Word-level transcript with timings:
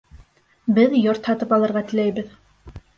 Беҙ 0.79 0.97
йорт 1.03 1.31
һатып 1.33 1.55
алырға 1.61 1.87
теләйбеҙ. 1.93 2.37